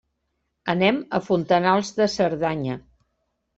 [0.73, 2.81] Anem a Fontanals de Cerdanya.